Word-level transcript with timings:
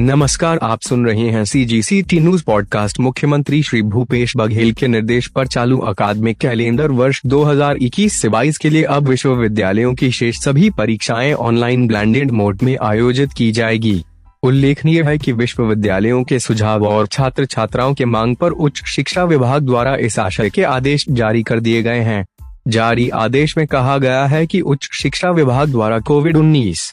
नमस्कार, 0.00 0.58
आप 0.62 0.80
सुन 0.80 1.06
रहे 1.06 1.28
हैं 1.30 1.44
C 1.44 1.64
G 1.64 1.82
C 1.82 2.02
T 2.02 2.20
news 2.20 2.44
podcast 2.44 3.00
मुख्यमंत्री 3.00 3.62
श्री 3.62 3.82
भूपेश 3.82 4.32
बघेल 4.36 4.72
के 4.72 4.88
निर्देश 4.88 5.26
पर 5.26 5.46
चालू 5.46 5.78
अकादमिक 5.78 6.38
कैलेंडर 6.38 6.90
वर्ष 6.90 7.20
2021 7.26 8.08
से 8.08 8.28
22 8.28 8.56
के 8.56 8.70
लिए 8.70 8.82
अब 8.82 9.08
विश्वविद्यालयों 9.08 9.94
की 9.94 10.10
शेष 10.10 10.38
सभी 10.38 10.70
परीक्षाएँ 10.70 11.32
ऑनलाइन 11.32 11.86
ब्लैंडेड 11.86 12.30
मोड 12.30 12.58
में 12.62 12.76
आयोजित 12.82 13.32
की 13.32 13.52
जाएगी। 13.52 14.04
उल्लेखनीय 14.42 15.02
है 15.02 15.18
कि 15.18 15.32
विश्वविद्यालयों 15.32 16.24
के 16.24 16.38
सुझाव 16.38 16.84
और 16.84 17.06
छात्र 17.06 17.46
छात्राओं 17.46 17.94
के 17.94 18.04
मांग 18.04 18.36
पर 18.36 18.50
उच्च 18.50 18.82
शिक्षा 18.86 19.24
विभाग 19.24 19.62
द्वारा 19.62 19.96
इस 19.96 20.18
आशय 20.18 20.50
के 20.50 20.62
आदेश 20.62 21.06
जारी 21.10 21.42
कर 21.42 21.60
दिए 21.60 21.82
गए 21.82 22.00
हैं। 22.00 22.26
जारी 22.68 23.08
आदेश 23.08 23.58
में 23.58 23.66
कहा 23.66 23.98
गया 23.98 24.26
है 24.26 24.46
कि 24.46 24.60
उच्च 24.60 24.88
शिक्षा 24.92 25.30
विभाग 25.30 25.68
द्वारा 25.68 25.98
कोविड 25.98 26.36
उन्नीस 26.36 26.92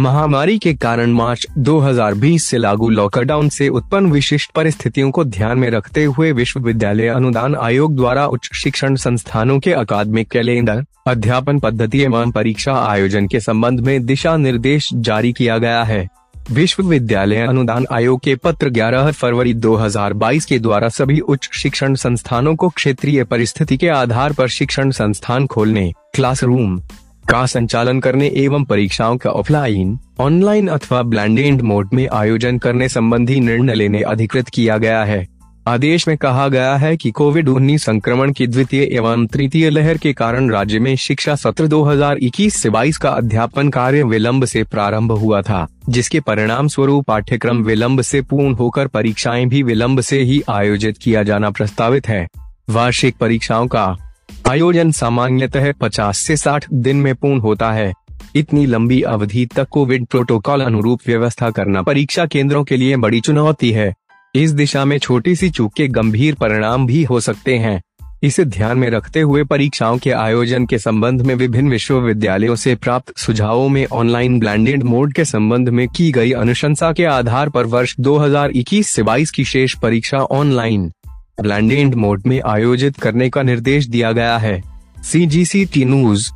महामारी 0.00 0.58
के 0.58 0.72
कारण 0.74 1.10
मार्च 1.10 1.46
2020 1.58 2.44
से 2.44 2.58
लागू 2.58 2.88
लॉकडाउन 2.88 3.48
से 3.48 3.68
उत्पन्न 3.68 4.10
विशिष्ट 4.12 4.50
परिस्थितियों 4.50 5.10
को 5.10 5.24
ध्यान 5.24 5.58
में 5.58 5.68
रखते 5.70 6.04
हुए 6.04 6.32
विश्वविद्यालय 6.32 7.08
अनुदान 7.08 7.54
आयोग 7.54 7.94
द्वारा 7.96 8.26
उच्च 8.26 8.48
शिक्षण 8.54 8.96
संस्थानों 8.96 9.58
के 9.60 9.72
अकादमिक 9.72 10.28
कैलेंडर, 10.30 10.84
अध्यापन 11.06 11.58
पद्धति 11.58 12.00
एवं 12.02 12.30
परीक्षा 12.30 12.74
आयोजन 12.74 13.26
के 13.26 13.40
संबंध 13.40 13.80
में 13.80 14.06
दिशा 14.06 14.36
निर्देश 14.36 14.88
जारी 14.94 15.32
किया 15.32 15.58
गया 15.58 15.82
है। 15.82 16.08
विश्वविद्यालय 16.50 17.40
अनुदान 17.40 17.86
आयोग 17.92 18.20
के 18.20 18.34
पत्र 18.34 18.70
11 18.70 19.10
फरवरी 19.12 19.54
2022 19.54 20.44
के 20.44 20.58
द्वारा 20.58 20.88
सभी 20.88 21.20
उच्च 21.20 21.48
शिक्षण 21.52 21.94
संस्थानों 21.94 22.56
को 22.56 22.68
क्षेत्रीय 22.68 23.24
परिस्थिति 23.24 23.76
के 23.76 23.88
आधार 23.88 24.32
पर 24.32 24.48
शिक्षण 24.48 24.90
संस्थान 24.90 25.46
खोलने, 25.46 25.92
क्लासरूम 26.14 26.80
का 27.30 27.46
संचालन 27.46 28.00
करने 28.00 28.28
एवं 28.28 28.64
परीक्षाओं 28.64 29.16
का 29.16 29.30
ऑफलाइन 29.30 29.98
ऑनलाइन 30.20 30.68
अथवा 30.68 31.02
ब्लैंडेड 31.02 31.62
मोड 31.62 31.88
में 31.92 32.08
आयोजन 32.08 32.58
करने 32.58 32.88
संबंधी 32.88 33.40
निर्णय 33.40 33.74
लेने 33.74 34.02
अधिकृत 34.02 34.48
किया 34.48 34.78
गया 34.78 35.04
है। 35.04 35.34
आदेश 35.66 36.08
में 36.08 36.16
कहा 36.16 36.48
गया 36.48 36.76
है 36.76 36.96
कि 36.96 37.10
कोविड 37.10 37.48
19 37.48 37.84
संक्रमण 37.84 38.32
की 38.32 38.46
द्वितीय 38.46 38.82
एवं 38.82 39.26
तृतीय 39.26 39.70
लहर 39.70 39.98
के 39.98 40.12
कारण 40.12 40.50
राज्य 40.50 40.78
में 40.78 40.96
शिक्षा 40.96 41.34
सत्र 41.34 41.66
2021 41.66 42.56
से 42.56 42.70
22 42.70 42.96
का 42.96 43.10
अध्यापन 43.10 43.68
कार्य 43.68 44.02
विलंब 44.02 44.44
से 44.44 44.64
प्रारंभ 44.64 45.12
हुआ 45.12 45.42
था, 45.42 45.66
जिसके 45.88 46.20
परिणाम 46.20 46.68
स्वरूप 46.68 47.04
पाठ्यक्रम 47.04 47.62
विलंब 47.62 48.00
से 48.00 48.22
पूर्ण 48.22 48.54
होकर 48.54 48.86
परीक्षाएँ 48.86 49.46
भी 49.46 49.62
विलंब 49.62 50.00
से 50.00 50.20
ही 50.20 50.42
आयोजित 50.50 50.98
किया 50.98 51.22
जाना 51.22 51.50
प्रस्तावित 51.50 52.08
है। 52.08 52.28
वार्षिक 52.70 53.16
परीक्षाओं 53.16 53.66
का 53.66 54.03
आयोजन 54.50 54.90
सामान्यतः 54.90 55.72
50 55.72 56.18
से 56.18 56.36
60 56.36 56.66
दिन 56.72 56.96
में 56.96 57.14
पूर्ण 57.14 57.40
होता 57.40 57.72
है। 57.72 57.92
इतनी 58.36 58.66
लंबी 58.66 59.02
अवधि 59.02 59.46
तक 59.46 59.68
कोविड 59.68 60.06
प्रोटोकॉल 60.06 60.60
अनुरूप 60.60 61.00
व्यवस्था 61.06 61.50
करना 61.50 61.82
परीक्षा 61.82 62.26
केंद्रों 62.26 62.64
के 62.64 62.76
लिए 62.76 62.96
बड़ी 62.96 63.20
चुनौती 63.20 63.70
है। 63.70 63.94
इस 64.34 64.50
दिशा 64.50 64.84
में 64.84 64.98
छोटी 64.98 65.36
सी 65.36 65.50
चूक 65.50 65.72
के 65.72 65.88
गंभीर 65.88 66.34
परिणाम 66.34 66.86
भी 66.86 67.04
हो 67.04 67.20
सकते 67.20 67.58
हैं। 67.58 67.82
इसे 68.22 68.44
ध्यान 68.44 68.78
में 68.78 68.90
रखते 68.90 69.20
हुए 69.20 69.44
परीक्षाओं 69.44 69.98
के 69.98 70.10
आयोजन 70.10 70.66
के 70.66 70.78
संबंध 70.78 71.22
में 71.22 71.34
विभिन्न 71.34 71.70
विश्वविद्यालयों 71.70 72.56
से 72.56 72.74
प्राप्त 72.74 73.18
सुझावों 73.18 73.68
में 73.68 73.86
ऑनलाइन 73.86 74.38
ब्लैंडेड 74.40 74.82
मोड 74.82 75.12
के 75.12 75.24
संबंध 75.24 75.68
में 75.68 75.88
की 75.88 76.12
गई 76.12 76.32
अनुशंसा 76.32 76.92
के 76.92 77.04
आधार 77.04 77.48
पर 77.48 77.66
वर्ष 77.66 77.94
2021 78.00 78.88
से 78.88 79.02
22 79.02 79.30
की 79.30 79.44
शेष 79.44 79.74
परीक्षा 79.74 80.18
ऑनलाइन 80.18 80.92
ब्लैंडेड 81.40 81.94
मोड 81.94 82.22
में 82.26 82.40
आयोजित 82.46 82.96
करने 82.96 83.28
का 83.30 83.42
निर्देश 83.42 83.86
दिया 83.86 84.12
गया 84.12 84.36
है। 84.38 84.62
सी 85.02 85.26
जी 85.26 85.44
सी 85.44 85.64
टी 85.64 85.84
न्यूज़ 85.84 86.30